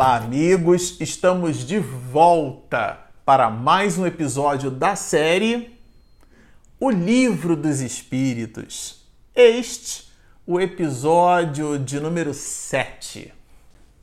[0.00, 0.96] Olá, amigos!
[1.00, 5.76] Estamos de volta para mais um episódio da série
[6.78, 9.04] O Livro dos Espíritos.
[9.34, 10.08] Este,
[10.46, 13.34] o episódio de número 7.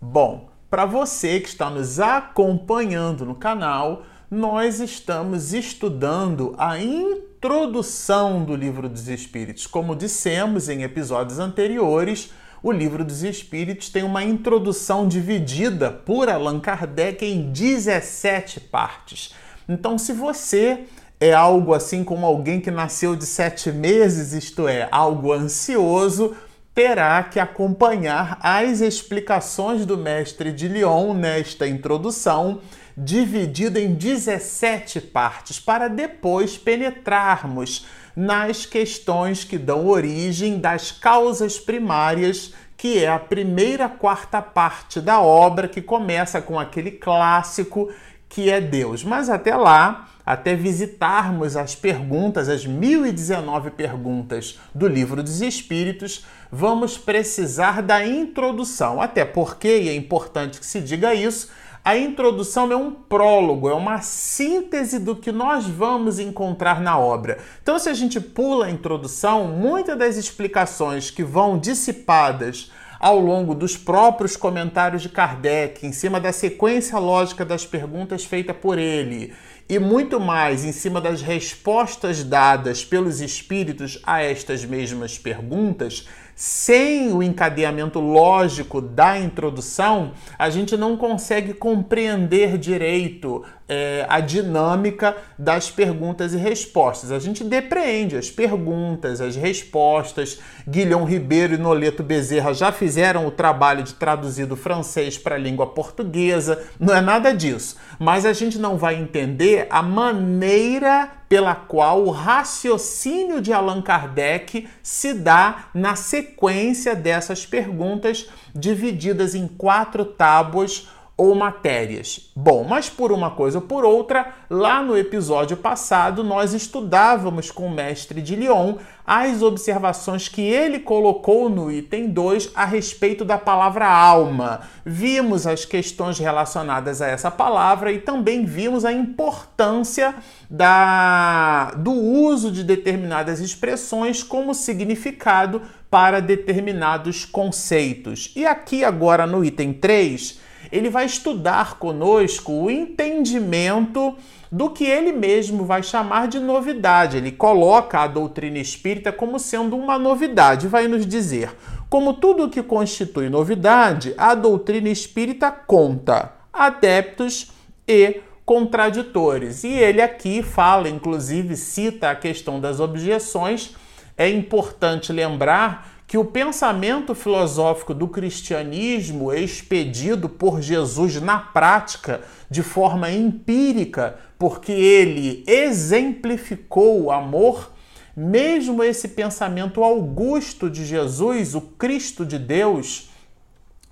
[0.02, 8.54] Bom, para você que está nos acompanhando no canal, nós estamos estudando a introdução do
[8.54, 9.65] Livro dos Espíritos.
[9.65, 16.59] Como dissemos em episódios anteriores, o Livro dos Espíritos tem uma introdução dividida por Allan
[16.59, 19.33] Kardec em 17 partes.
[19.68, 20.86] Então, se você
[21.19, 26.36] é algo assim como alguém que nasceu de sete meses, isto é, algo ansioso,
[26.73, 32.59] terá que acompanhar as explicações do mestre de Lyon nesta introdução,
[32.98, 42.54] dividida em 17 partes, para depois penetrarmos nas questões que dão origem das causas primárias,
[42.78, 47.90] que é a primeira quarta parte da obra, que começa com aquele clássico
[48.30, 49.04] que é Deus.
[49.04, 56.98] Mas até lá, até visitarmos as perguntas, as 1019 perguntas do Livro dos Espíritos, vamos
[56.98, 59.02] precisar da introdução.
[59.02, 61.50] Até porque, e é importante que se diga isso,
[61.86, 67.38] a introdução é um prólogo, é uma síntese do que nós vamos encontrar na obra.
[67.61, 73.53] Então, se a gente pula a introdução, muitas das explicações que vão dissipadas ao longo
[73.53, 79.31] dos próprios comentários de Kardec, em cima da sequência lógica das perguntas feitas por ele,
[79.69, 87.14] e muito mais em cima das respostas dadas pelos espíritos a estas mesmas perguntas, sem
[87.14, 95.70] o encadeamento lógico da introdução, a gente não consegue compreender direito é, a dinâmica das
[95.72, 97.12] perguntas e respostas.
[97.12, 100.40] A gente depreende as perguntas, as respostas.
[100.68, 105.40] Guilhom Ribeiro e Noleto Bezerra já fizeram o trabalho de traduzir do francês para a
[105.40, 106.64] língua portuguesa.
[106.80, 107.78] Não é nada disso.
[108.00, 114.68] Mas a gente não vai entender a maneira pela qual o raciocínio de Allan Kardec
[114.84, 120.88] se dá na sequência dessas perguntas, divididas em quatro tábuas
[121.18, 122.30] ou matérias.
[122.36, 127.68] Bom, mas por uma coisa ou por outra, lá no episódio passado nós estudávamos com
[127.68, 128.76] o mestre de Lyon
[129.08, 134.62] as observações que ele colocou no item 2 a respeito da palavra alma.
[134.84, 140.16] Vimos as questões relacionadas a essa palavra e também vimos a importância
[140.50, 148.34] da, do uso de determinadas expressões como significado para determinados conceitos.
[148.36, 150.40] E aqui agora no item 3,
[150.75, 154.16] ele vai estudar conosco o entendimento
[154.52, 157.18] do que ele mesmo vai chamar de novidade.
[157.18, 161.56] Ele coloca a doutrina espírita como sendo uma novidade, vai nos dizer:
[161.90, 167.52] como tudo que constitui novidade, a doutrina espírita conta adeptos
[167.88, 169.63] e contraditores.
[169.63, 173.75] E ele aqui fala, inclusive cita a questão das objeções.
[174.18, 182.62] É importante lembrar que o pensamento filosófico do cristianismo expedido por Jesus na prática, de
[182.62, 187.72] forma empírica, porque ele exemplificou o amor,
[188.16, 193.10] mesmo esse pensamento augusto de Jesus, o Cristo de Deus,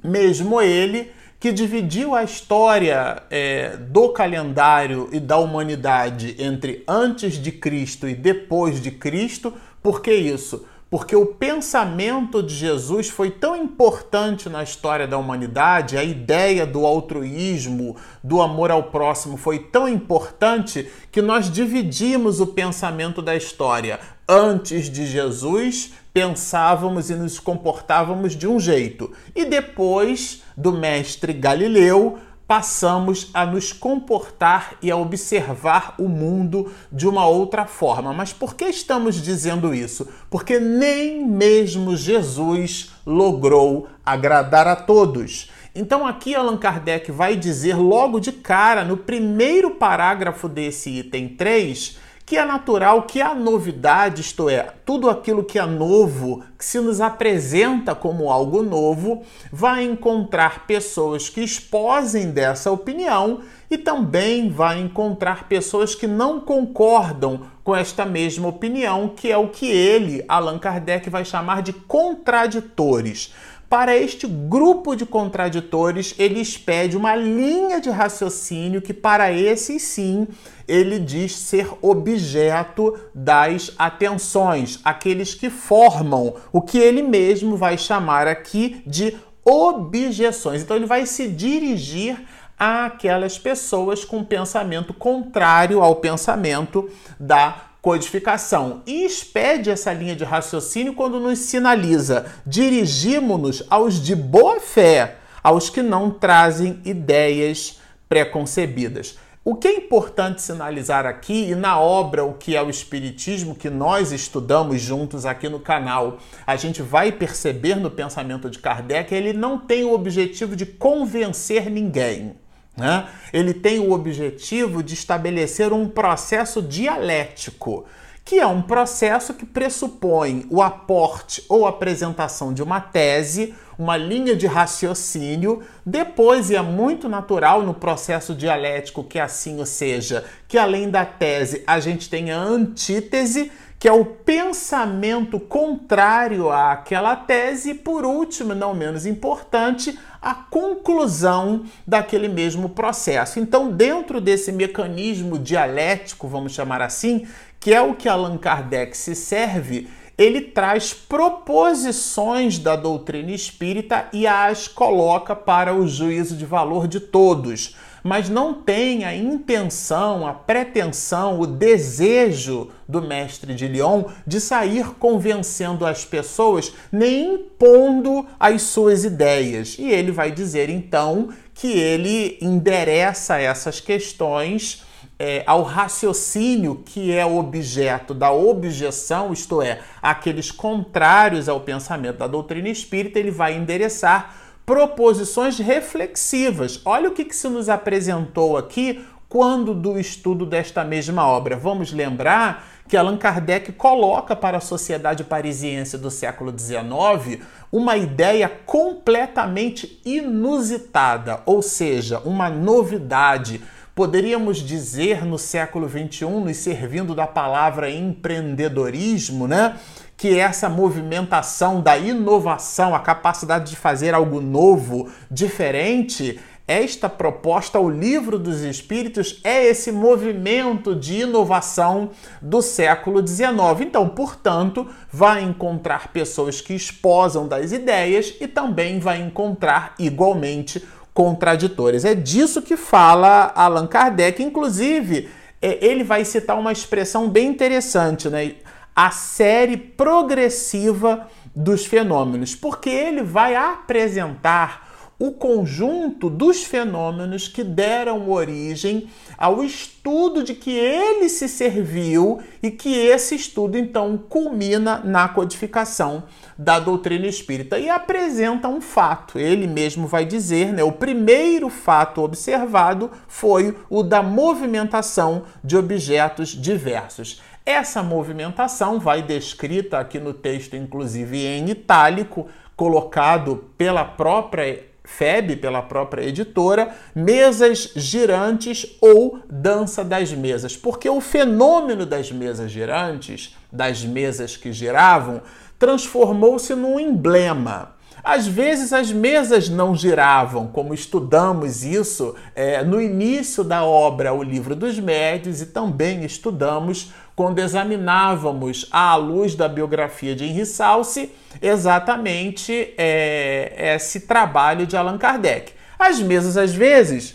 [0.04, 7.52] mesmo ele que dividiu a história é, do calendário e da humanidade entre antes de
[7.52, 10.66] Cristo e depois de Cristo, por que isso?
[10.94, 16.86] Porque o pensamento de Jesus foi tão importante na história da humanidade, a ideia do
[16.86, 24.00] altruísmo, do amor ao próximo foi tão importante que nós dividimos o pensamento da história.
[24.30, 32.20] Antes de Jesus, pensávamos e nos comportávamos de um jeito, e depois do mestre Galileu,
[32.48, 38.14] passamos a nos comportar e a observar o mundo de uma outra forma.
[38.14, 40.08] Mas por que estamos dizendo isso?
[40.30, 45.50] Porque nem mesmo Jesus logrou agradar a todos.
[45.76, 51.98] Então aqui Allan Kardec vai dizer logo de cara, no primeiro parágrafo desse item 3,
[52.26, 56.80] que é natural que a novidade, isto é, tudo aquilo que é novo, que se
[56.80, 64.80] nos apresenta como algo novo, vai encontrar pessoas que esposem dessa opinião e também vai
[64.80, 70.60] encontrar pessoas que não concordam com esta mesma opinião, que é o que ele, Allan
[70.60, 73.34] Kardec, vai chamar de contraditores.
[73.74, 80.28] Para este grupo de contraditores, ele expede uma linha de raciocínio que, para esses sim,
[80.68, 88.28] ele diz ser objeto das atenções, aqueles que formam o que ele mesmo vai chamar
[88.28, 90.62] aqui de objeções.
[90.62, 92.22] Então ele vai se dirigir
[92.60, 96.88] àquelas pessoas com pensamento contrário ao pensamento
[97.20, 104.60] da codificação e expede essa linha de raciocínio quando nos sinaliza: dirigimos-nos aos de boa
[104.62, 109.20] fé, aos que não trazem ideias preconcebidas.
[109.46, 113.70] O que é importante sinalizar aqui, e na obra O que é o Espiritismo, que
[113.70, 119.34] nós estudamos juntos aqui no canal, a gente vai perceber no pensamento de Kardec, ele
[119.34, 122.38] não tem o objetivo de convencer ninguém.
[122.76, 123.08] Né?
[123.32, 127.86] Ele tem o objetivo de estabelecer um processo dialético
[128.26, 134.36] que é um processo que pressupõe o aporte ou apresentação de uma tese, uma linha
[134.36, 140.58] de raciocínio, depois, e é muito natural no processo dialético que assim o seja, que
[140.58, 147.72] além da tese a gente tenha a antítese, que é o pensamento contrário àquela tese,
[147.72, 153.42] e por último, não menos importante, a conclusão daquele mesmo processo.
[153.42, 157.28] Então, dentro desse mecanismo dialético, vamos chamar assim,
[157.60, 164.26] que é o que Allan Kardec se serve, ele traz proposições da doutrina espírita e
[164.26, 170.34] as coloca para o juízo de valor de todos, mas não tem a intenção, a
[170.34, 178.64] pretensão, o desejo do mestre de Lyon de sair convencendo as pessoas, nem impondo as
[178.64, 179.78] suas ideias.
[179.80, 184.84] E ele vai dizer então que ele endereça essas questões
[185.18, 192.28] é, ao raciocínio que é objeto da objeção, isto é, aqueles contrários ao pensamento da
[192.28, 196.82] doutrina espírita, ele vai endereçar proposições reflexivas.
[196.86, 201.56] Olha o que, que se nos apresentou aqui quando do estudo desta mesma obra.
[201.56, 208.48] Vamos lembrar que Allan Kardec coloca para a sociedade parisiense do século XIX uma ideia
[208.48, 213.62] completamente inusitada, ou seja, uma novidade
[213.96, 219.78] Poderíamos dizer no século XXI, nos servindo da palavra empreendedorismo, né?
[220.24, 227.90] Que essa movimentação da inovação, a capacidade de fazer algo novo, diferente, esta proposta, o
[227.90, 232.12] livro dos Espíritos, é esse movimento de inovação
[232.42, 233.82] do século XIX.
[233.82, 240.82] Então, portanto, vai encontrar pessoas que esposam das ideias e também vai encontrar igualmente
[241.14, 242.06] contraditores.
[242.06, 244.42] É disso que fala Allan Kardec.
[244.42, 245.28] Inclusive,
[245.62, 248.56] é, ele vai citar uma expressão bem interessante, né?
[248.96, 258.30] A série progressiva dos fenômenos, porque ele vai apresentar o conjunto dos fenômenos que deram
[258.30, 259.08] origem
[259.38, 266.24] ao estudo de que ele se serviu e que esse estudo então culmina na codificação
[266.58, 269.40] da doutrina espírita e apresenta um fato.
[269.40, 276.50] Ele mesmo vai dizer, né, o primeiro fato observado foi o da movimentação de objetos
[276.50, 277.42] diversos.
[277.66, 285.82] Essa movimentação vai descrita aqui no texto, inclusive em itálico, colocado pela própria FEB, pela
[285.82, 290.76] própria editora, mesas girantes ou dança das mesas.
[290.76, 295.42] Porque o fenômeno das mesas girantes, das mesas que giravam,
[295.80, 297.94] transformou-se num emblema.
[298.24, 304.42] Às vezes as mesas não giravam, como estudamos isso é, no início da obra O
[304.42, 311.32] Livro dos Médios e também estudamos quando examinávamos à luz da biografia de Henri Salce
[311.62, 315.74] exatamente é, esse trabalho de Allan Kardec.
[315.98, 317.32] As mesas, às vezes,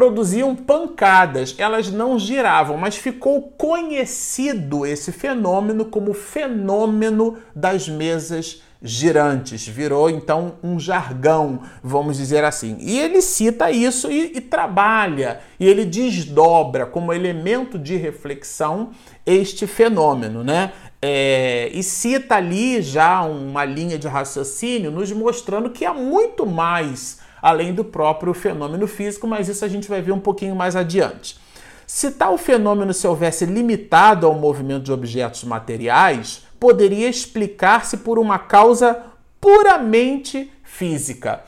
[0.00, 9.68] produziam pancadas, elas não giravam, mas ficou conhecido esse fenômeno como fenômeno das mesas girantes,
[9.68, 12.78] virou então um jargão, vamos dizer assim.
[12.80, 18.92] E ele cita isso e, e, trabalha, e ele desdobra como elemento de reflexão
[19.26, 20.72] este fenômeno, né?
[21.02, 27.18] É, e cita ali já uma linha de raciocínio nos mostrando que há muito mais
[27.40, 31.38] além do próprio fenômeno físico, mas isso a gente vai ver um pouquinho mais adiante.
[31.86, 38.38] Se tal fenômeno se houvesse limitado ao movimento de objetos materiais, poderia explicar-se por uma
[38.38, 39.02] causa
[39.40, 41.42] puramente física.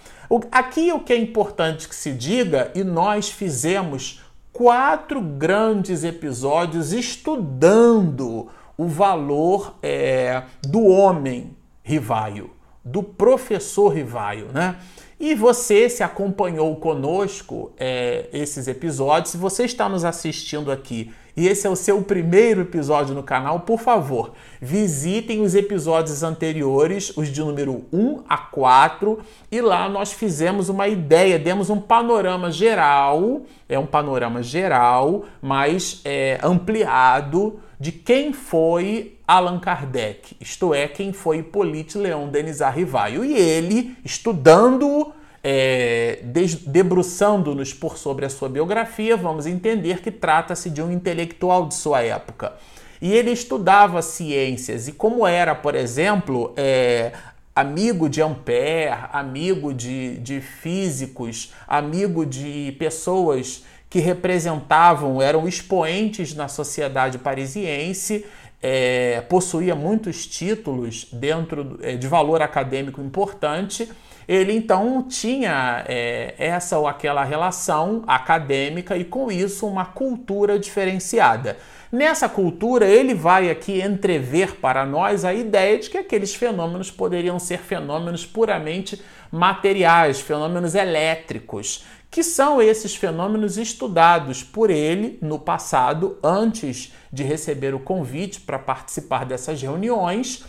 [0.51, 4.23] Aqui o que é importante que se diga, e nós fizemos
[4.53, 12.51] quatro grandes episódios estudando o valor é, do homem Rivaio,
[12.85, 14.77] do professor Rivaio, né?
[15.19, 21.49] E você se acompanhou conosco é, esses episódios, se você está nos assistindo aqui e
[21.49, 27.29] esse é o seu primeiro episódio no canal, por favor, visitem os episódios anteriores, os
[27.29, 29.19] de número 1 a 4,
[29.51, 36.03] e lá nós fizemos uma ideia, demos um panorama geral, é um panorama geral, mas
[36.05, 43.25] é, ampliado de quem foi Allan Kardec, isto é, quem foi Hippolyte Leon Denis Arrivaio.
[43.25, 45.11] E ele, estudando
[45.43, 46.19] é,
[46.67, 52.03] debruçando-nos por sobre a sua biografia, vamos entender que trata-se de um intelectual de sua
[52.03, 52.53] época.
[53.01, 57.13] E ele estudava ciências, e como era, por exemplo, é,
[57.57, 66.49] amigo de Ampère, amigo de, de físicos, amigo de pessoas que representavam, eram expoentes na
[66.49, 68.25] sociedade parisiense,
[68.63, 73.89] é, possuía muitos títulos dentro é, de valor acadêmico importante
[74.29, 81.57] ele então tinha é, essa ou aquela relação acadêmica e com isso uma cultura diferenciada.
[81.91, 87.39] Nessa cultura, ele vai aqui entrever para nós a ideia de que aqueles fenômenos poderiam
[87.39, 96.19] ser fenômenos puramente materiais, fenômenos elétricos, que são esses fenômenos estudados por ele no passado,
[96.23, 100.45] antes de receber o convite para participar dessas reuniões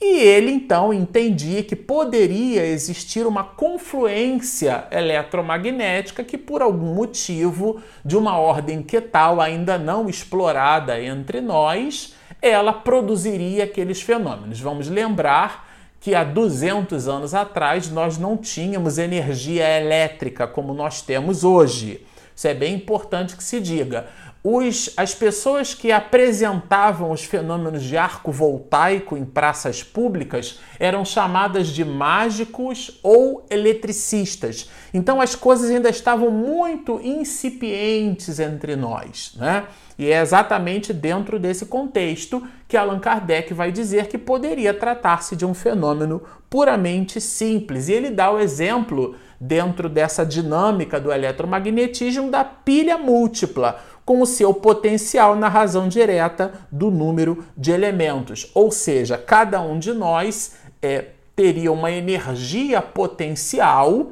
[0.00, 8.16] e ele então entendia que poderia existir uma confluência eletromagnética que, por algum motivo, de
[8.16, 14.60] uma ordem que tal ainda não explorada entre nós, ela produziria aqueles fenômenos.
[14.60, 15.67] Vamos lembrar
[16.00, 22.04] que há 200 anos atrás nós não tínhamos energia elétrica como nós temos hoje.
[22.34, 24.06] Isso é bem importante que se diga
[24.42, 31.68] os, as pessoas que apresentavam os fenômenos de arco voltaico em praças públicas eram chamadas
[31.68, 34.70] de mágicos ou eletricistas.
[34.94, 39.64] Então as coisas ainda estavam muito incipientes entre nós, né?
[39.98, 45.44] E é exatamente dentro desse contexto que Allan Kardec vai dizer que poderia tratar-se de
[45.44, 47.88] um fenômeno puramente simples.
[47.88, 54.26] E ele dá o exemplo, dentro dessa dinâmica do eletromagnetismo, da pilha múltipla com o
[54.26, 58.50] seu potencial na razão direta do número de elementos.
[58.54, 64.10] Ou seja, cada um de nós é, teria uma energia potencial.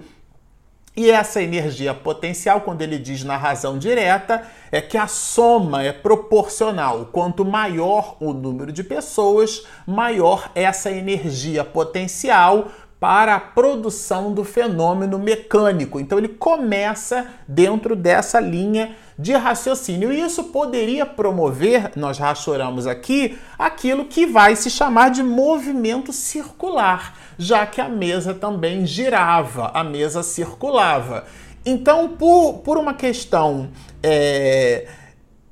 [0.95, 5.93] E essa energia potencial, quando ele diz na razão direta, é que a soma é
[5.93, 7.09] proporcional.
[7.11, 12.69] Quanto maior o número de pessoas, maior essa energia potencial
[13.01, 15.99] para a produção do fenômeno mecânico.
[15.99, 20.13] Então ele começa dentro dessa linha de raciocínio.
[20.13, 27.17] E isso poderia promover, nós rachoramos aqui, aquilo que vai se chamar de movimento circular,
[27.39, 31.25] já que a mesa também girava, a mesa circulava.
[31.65, 33.71] Então, por, por uma questão
[34.03, 34.87] é,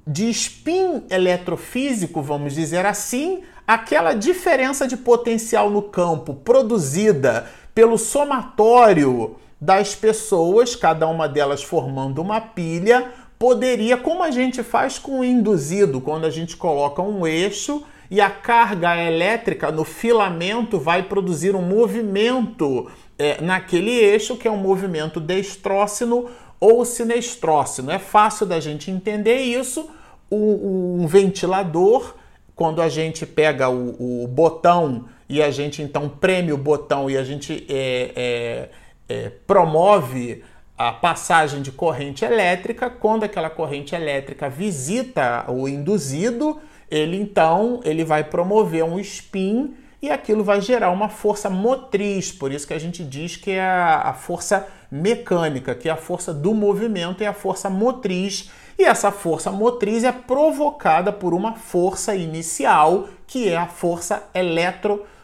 [0.06, 9.37] de spin eletrofísico, vamos dizer assim, aquela diferença de potencial no campo produzida pelo somatório
[9.61, 15.25] das pessoas, cada uma delas formando uma pilha, poderia, como a gente faz com o
[15.25, 21.55] induzido, quando a gente coloca um eixo e a carga elétrica no filamento vai produzir
[21.55, 26.29] um movimento é, naquele eixo, que é um movimento destrócino
[26.61, 27.91] ou sinestrócino.
[27.91, 29.88] É fácil da gente entender isso.
[30.31, 32.14] O, um ventilador
[32.55, 37.17] quando a gente pega o, o, botão e a gente então preme o botão e
[37.17, 38.69] a gente é, é,
[39.09, 40.43] é, promove
[40.76, 48.04] a passagem de corrente elétrica, quando aquela corrente elétrica visita o induzido, ele então ele
[48.04, 52.78] vai promover um spin e aquilo vai gerar uma força motriz, por isso que a
[52.78, 57.33] gente diz que é a, força mecânica, que é a força do movimento e a
[57.33, 63.66] força motriz e essa força motriz é provocada por uma força inicial, que é a
[63.66, 65.14] força eletromagnética.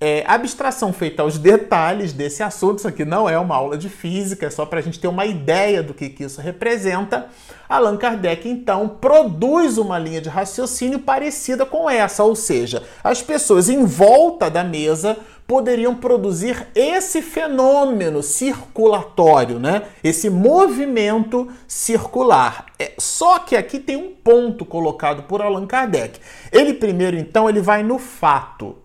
[0.00, 4.46] É, abstração feita aos detalhes desse assunto, isso aqui não é uma aula de física,
[4.46, 7.26] é só para a gente ter uma ideia do que, que isso representa.
[7.68, 13.68] Allan Kardec, então, produz uma linha de raciocínio parecida com essa, ou seja, as pessoas
[13.68, 15.16] em volta da mesa
[15.50, 19.82] poderiam produzir esse fenômeno circulatório, né?
[20.00, 22.66] Esse movimento circular.
[22.78, 26.20] É, só que aqui tem um ponto colocado por Allan Kardec.
[26.52, 28.78] Ele primeiro então ele vai no fato,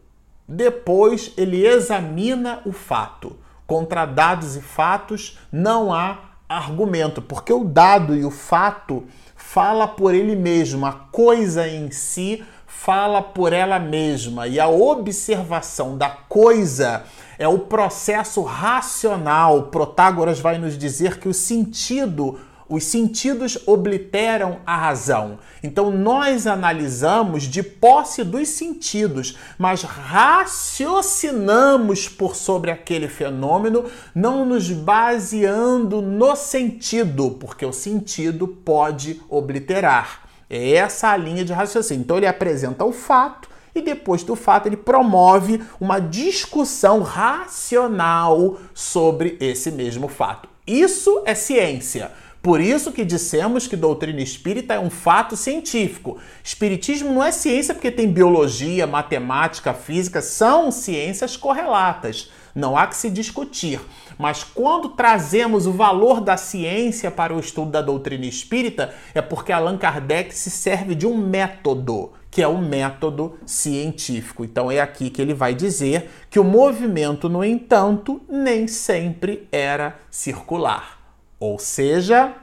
[0.48, 3.38] depois ele examina o fato.
[3.68, 6.18] Contra dados e fatos não há
[6.50, 9.04] argumento, porque o dado e o fato
[9.36, 12.44] fala por ele mesmo, a coisa em si
[12.82, 17.04] fala por ela mesma e a observação da coisa
[17.40, 19.64] é o processo racional.
[19.64, 25.38] Protágoras vai nos dizer que o sentido os sentidos obliteram a razão.
[25.62, 34.72] Então nós analisamos de posse dos sentidos, mas raciocinamos por sobre aquele fenômeno, não nos
[34.72, 40.25] baseando no sentido, porque o sentido pode obliterar.
[40.50, 42.04] É essa a linha de raciocínio.
[42.04, 49.38] Então ele apresenta o fato e depois do fato ele promove uma discussão racional sobre
[49.40, 50.48] esse mesmo fato.
[50.66, 52.12] Isso é ciência.
[52.42, 56.20] Por isso que dissemos que doutrina espírita é um fato científico.
[56.44, 62.30] Espiritismo não é ciência porque tem biologia, matemática, física, são ciências correlatas.
[62.56, 63.82] Não há que se discutir.
[64.18, 69.52] Mas quando trazemos o valor da ciência para o estudo da doutrina espírita, é porque
[69.52, 74.46] Allan Kardec se serve de um método, que é o método científico.
[74.46, 80.00] Então é aqui que ele vai dizer que o movimento, no entanto, nem sempre era
[80.10, 80.98] circular.
[81.38, 82.34] Ou seja,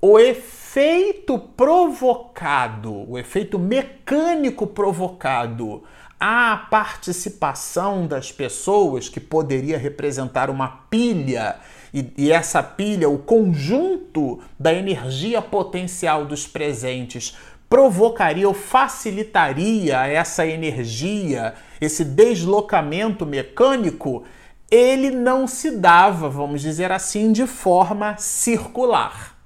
[0.00, 5.84] o efeito provocado, o efeito mecânico provocado
[6.26, 11.56] à participação das pessoas, que poderia representar uma pilha,
[11.92, 17.36] e, e, essa pilha, o conjunto da energia potencial dos presentes,
[17.68, 24.24] provocaria ou facilitaria essa energia, esse deslocamento mecânico
[24.70, 29.36] ele não se dava, vamos dizer assim, de forma circular.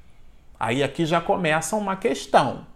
[0.60, 2.67] Aí aqui já começa uma questão,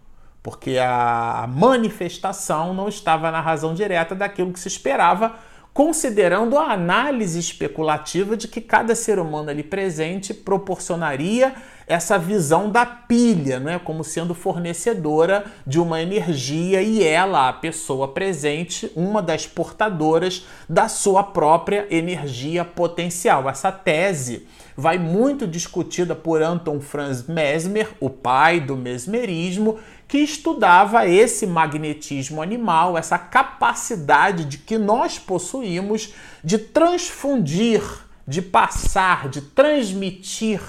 [0.43, 5.33] porque a manifestação não estava na razão direta daquilo que se esperava
[5.73, 11.55] considerando a análise especulativa de que cada ser humano ali presente proporcionaria
[11.87, 18.07] essa visão da pilha, né, como sendo fornecedora de uma energia e ela, a pessoa
[18.07, 23.49] presente, uma das portadoras da sua própria energia potencial.
[23.49, 24.47] Essa tese
[24.77, 29.77] vai muito discutida por Anton Franz Mesmer, o pai do mesmerismo,
[30.13, 37.81] que estudava esse magnetismo animal, essa capacidade de que nós possuímos de transfundir,
[38.27, 40.61] de passar, de transmitir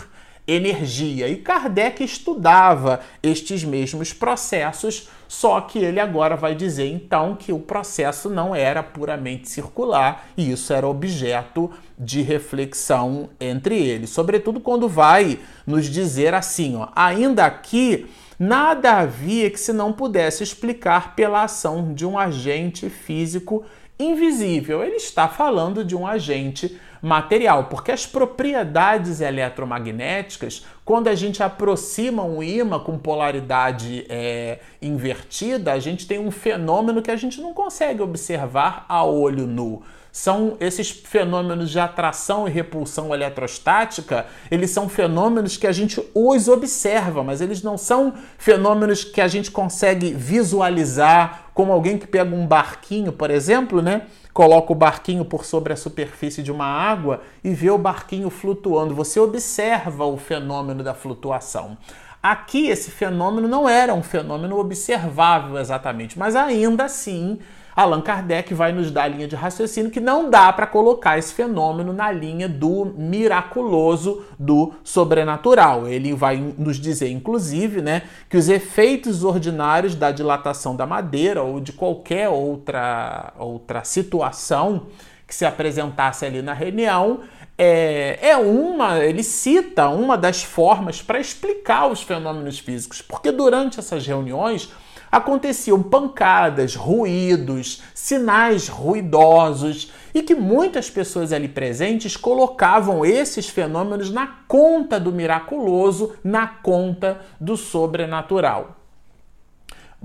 [0.49, 1.29] energia.
[1.29, 7.59] E Kardec estudava estes mesmos processos, só que ele agora vai dizer então que o
[7.59, 14.89] processo não era puramente circular e isso era objeto de reflexão entre eles, sobretudo quando
[14.89, 18.07] vai nos dizer assim, ó, ainda aqui
[18.39, 23.65] Nada havia que se não pudesse explicar pela ação de um agente físico
[23.99, 24.83] invisível.
[24.83, 32.25] Ele está falando de um agente material, porque as propriedades eletromagnéticas, quando a gente aproxima
[32.25, 37.53] um ímã com polaridade é, invertida, a gente tem um fenômeno que a gente não
[37.53, 39.83] consegue observar a olho nu
[40.15, 46.47] são esses fenômenos de atração e repulsão eletrostática, eles são fenômenos que a gente os
[46.47, 52.33] observa, mas eles não são fenômenos que a gente consegue visualizar, como alguém que pega
[52.33, 54.03] um barquinho, por exemplo, né?
[54.33, 58.95] Coloca o barquinho por sobre a superfície de uma água e vê o barquinho flutuando.
[58.95, 61.77] Você observa o fenômeno da flutuação.
[62.23, 67.41] Aqui esse fenômeno não era um fenômeno observável exatamente, mas ainda assim
[67.75, 71.35] Allan Kardec vai nos dar a linha de raciocínio que não dá para colocar esse
[71.35, 75.89] fenômeno na linha do miraculoso, do sobrenatural.
[75.89, 81.61] Ele vai nos dizer, inclusive, né, que os efeitos ordinários da dilatação da madeira ou
[81.61, 84.87] de qualquer outra, outra situação
[85.27, 87.21] que se apresentasse ali na reunião
[87.57, 93.79] é, é uma, ele cita uma das formas para explicar os fenômenos físicos, porque durante
[93.79, 94.71] essas reuniões
[95.11, 104.27] aconteciam pancadas, ruídos, sinais ruidosos e que muitas pessoas ali presentes colocavam esses fenômenos na
[104.49, 108.77] conta do miraculoso, na conta do sobrenatural.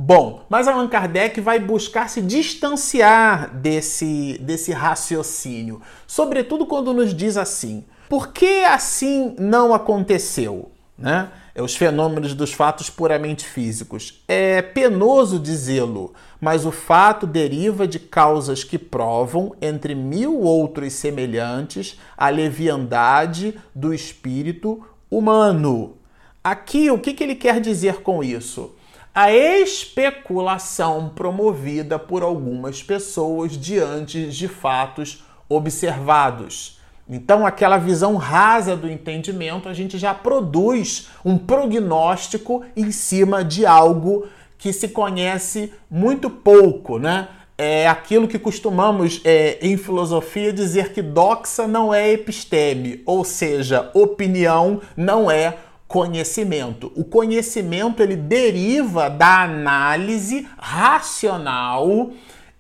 [0.02, 7.36] Bom, mas Allan Kardec vai buscar se distanciar desse, desse raciocínio, sobretudo quando nos diz
[7.36, 10.72] assim: por que assim não aconteceu?
[10.98, 11.30] Né?
[11.54, 14.24] É os fenômenos dos fatos puramente físicos.
[14.28, 22.00] É penoso dizê-lo, mas o fato deriva de causas que provam, entre mil outros semelhantes,
[22.18, 25.98] a leviandade do espírito humano.
[26.44, 28.76] Aqui, o que, que ele quer dizer com isso?
[29.14, 36.79] A especulação promovida por algumas pessoas diante de fatos observados.
[37.10, 43.66] Então, aquela visão rasa do entendimento, a gente já produz um prognóstico em cima de
[43.66, 44.28] algo
[44.60, 47.30] que se conhece muito pouco, né?
[47.58, 53.90] É aquilo que costumamos é, em filosofia dizer que doxa não é episteme, ou seja,
[53.94, 56.92] opinião não é conhecimento.
[56.96, 62.12] O conhecimento ele deriva da análise racional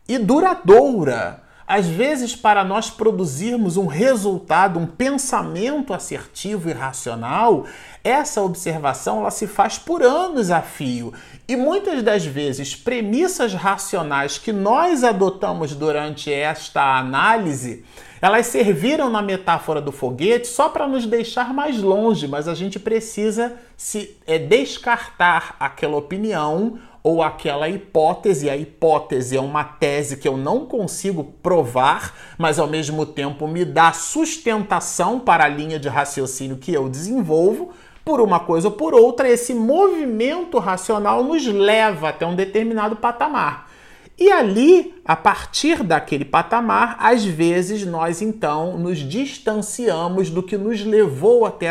[0.07, 1.48] e duradoura.
[1.69, 7.67] Às vezes, para nós produzirmos um resultado, um pensamento assertivo e racional,
[8.03, 11.13] essa observação ela se faz por anos a fio.
[11.47, 17.85] E muitas das vezes, premissas racionais que nós adotamos durante esta análise,
[18.19, 22.79] elas serviram na metáfora do foguete só para nos deixar mais longe, mas a gente
[22.79, 28.49] precisa se é, descartar aquela opinião ou aquela hipótese.
[28.49, 33.65] A hipótese é uma tese que eu não consigo provar, mas ao mesmo tempo me
[33.65, 37.71] dá sustentação para a linha de raciocínio que eu desenvolvo.
[38.03, 43.69] Por uma coisa ou por outra, esse movimento racional nos leva até um determinado patamar.
[44.19, 50.83] E ali, a partir daquele patamar, às vezes nós então nos distanciamos do que nos
[50.83, 51.69] levou até,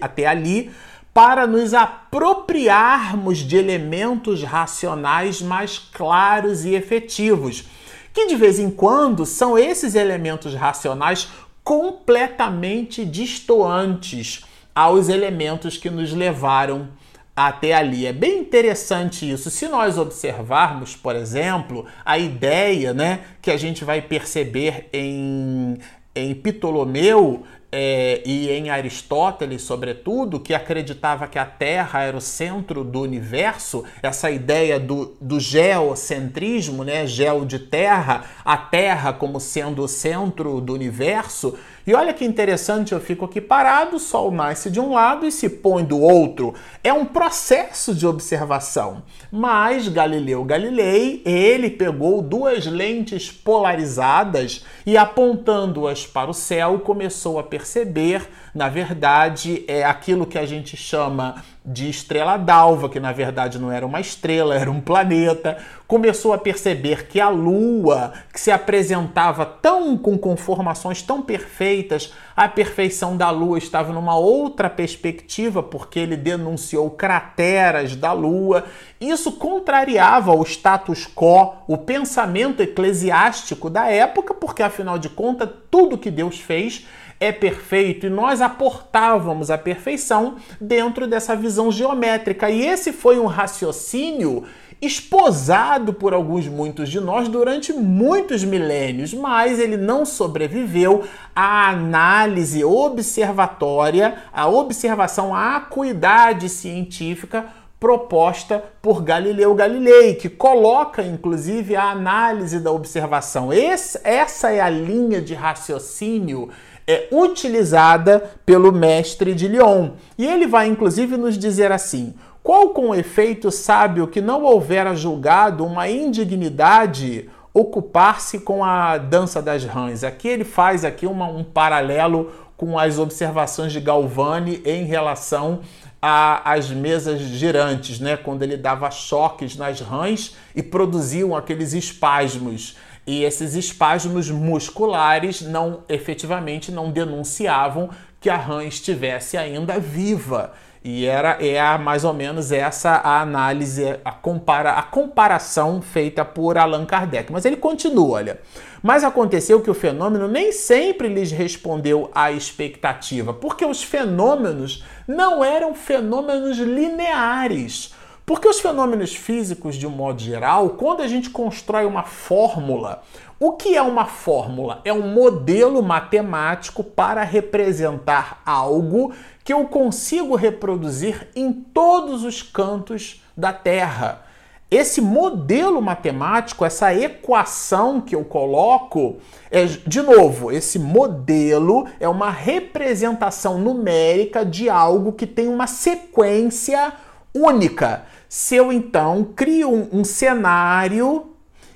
[0.00, 0.70] até ali
[1.16, 7.64] para nos apropriarmos de elementos racionais mais claros e efetivos,
[8.12, 11.28] que de vez em quando são esses elementos racionais
[11.64, 16.90] completamente distoantes aos elementos que nos levaram
[17.34, 18.04] até ali.
[18.04, 19.48] É bem interessante isso.
[19.48, 25.78] Se nós observarmos, por exemplo, a ideia né, que a gente vai perceber em,
[26.14, 32.84] em Ptolomeu é, e em Aristóteles, sobretudo, que acreditava que a Terra era o centro
[32.84, 37.06] do universo, essa ideia do, do geocentrismo, né?
[37.06, 41.58] geo de terra, a Terra como sendo o centro do universo.
[41.86, 45.30] E olha que interessante, eu fico aqui parado, o Sol nasce de um lado e
[45.30, 46.52] se põe do outro.
[46.82, 49.04] É um processo de observação.
[49.30, 57.44] Mas Galileu Galilei, ele pegou duas lentes polarizadas e apontando-as para o céu, começou a
[57.56, 63.58] perceber, na verdade, é aquilo que a gente chama de estrela d'alva, que na verdade
[63.58, 68.52] não era uma estrela, era um planeta, começou a perceber que a Lua, que se
[68.52, 75.98] apresentava tão com conformações tão perfeitas, a perfeição da Lua estava numa outra perspectiva, porque
[75.98, 78.64] ele denunciou crateras da Lua.
[79.00, 85.98] Isso contrariava o status quo, o pensamento eclesiástico da época, porque afinal de contas, tudo
[85.98, 86.86] que Deus fez
[87.18, 92.50] é perfeito e nós aportávamos a perfeição dentro dessa visão geométrica.
[92.50, 94.44] E esse foi um raciocínio
[94.80, 102.62] esposado por alguns muitos de nós durante muitos milênios, mas ele não sobreviveu à análise
[102.62, 107.46] observatória, à observação, à acuidade científica
[107.78, 113.52] proposta por Galileu Galilei, que coloca inclusive a análise da observação.
[113.52, 116.48] Esse, essa é a linha de raciocínio
[116.86, 119.90] é utilizada pelo mestre de Lyon.
[120.16, 125.64] E ele vai inclusive nos dizer assim: qual com efeito sábio que não houvera julgado
[125.64, 130.04] uma indignidade ocupar-se com a dança das rãs?
[130.04, 135.60] Aqui ele faz aqui uma, um paralelo com as observações de Galvani em relação
[136.00, 138.16] às mesas girantes, né?
[138.16, 142.76] quando ele dava choques nas rãs e produziam aqueles espasmos.
[143.06, 147.90] E esses espasmos musculares não efetivamente não denunciavam
[148.20, 150.52] que a rã estivesse ainda viva.
[150.82, 156.56] E era é mais ou menos essa a análise, a, compara, a comparação feita por
[156.56, 157.32] Allan Kardec.
[157.32, 158.40] Mas ele continua, olha.
[158.82, 165.44] Mas aconteceu que o fenômeno nem sempre lhes respondeu à expectativa, porque os fenômenos não
[165.44, 167.92] eram fenômenos lineares.
[168.26, 173.04] Porque os fenômenos físicos, de um modo geral, quando a gente constrói uma fórmula,
[173.38, 174.80] o que é uma fórmula?
[174.84, 179.12] É um modelo matemático para representar algo
[179.44, 184.22] que eu consigo reproduzir em todos os cantos da Terra.
[184.68, 189.18] Esse modelo matemático, essa equação que eu coloco,
[189.52, 196.92] é, de novo, esse modelo é uma representação numérica de algo que tem uma sequência
[197.32, 201.32] única se eu então crio um, um cenário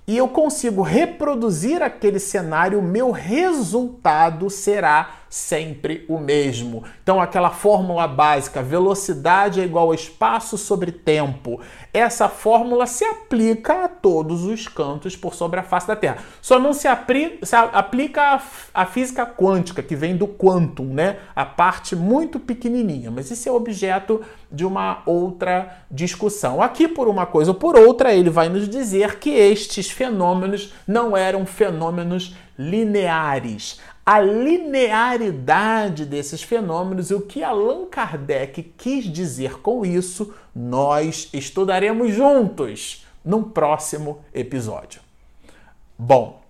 [0.06, 6.82] e eu consigo reproduzir aquele cenário, meu resultado será sempre o mesmo.
[7.00, 11.60] Então, aquela fórmula básica, velocidade é igual a espaço sobre tempo,
[11.92, 16.18] essa fórmula se aplica a todos os cantos por sobre a face da Terra.
[16.40, 16.88] Só não se,
[17.42, 18.40] se aplica
[18.72, 21.18] a, física quântica, que vem do quantum, né?
[21.34, 26.62] A parte muito pequenininha, mas isso é objeto de uma outra discussão.
[26.62, 31.16] Aqui, por uma coisa ou por outra, ele vai nos dizer que estes fenômenos não
[31.16, 39.86] eram fenômenos lineares a linearidade desses fenômenos e o que Allan Kardec quis dizer com
[39.86, 45.00] isso, nós estudaremos juntos num próximo episódio.
[45.98, 46.40] Bom,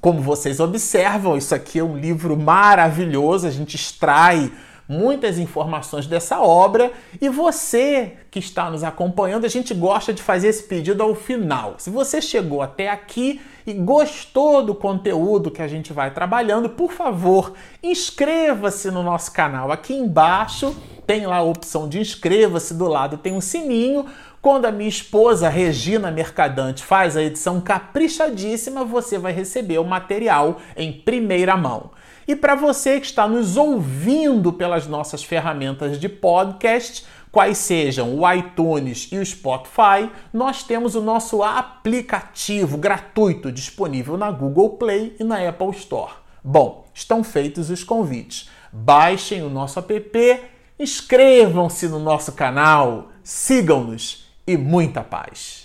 [0.00, 4.50] como vocês observam, isso aqui é um livro maravilhoso, a gente extrai
[4.88, 10.48] muitas informações dessa obra e você que está nos acompanhando, a gente gosta de fazer
[10.48, 11.76] esse pedido ao final.
[11.78, 16.90] Se você chegou até aqui e gostou do conteúdo que a gente vai trabalhando, por
[16.90, 19.70] favor, inscreva-se no nosso canal.
[19.70, 24.06] Aqui embaixo tem lá a opção de inscreva-se, do lado tem um sininho.
[24.40, 30.58] Quando a minha esposa Regina Mercadante faz a edição caprichadíssima, você vai receber o material
[30.76, 31.90] em primeira mão.
[32.26, 38.32] E para você que está nos ouvindo pelas nossas ferramentas de podcast, quais sejam o
[38.32, 45.24] iTunes e o Spotify, nós temos o nosso aplicativo gratuito disponível na Google Play e
[45.24, 46.12] na Apple Store.
[46.44, 48.50] Bom, estão feitos os convites.
[48.72, 50.40] Baixem o nosso app,
[50.78, 55.61] inscrevam-se no nosso canal, sigam-nos e muita paz.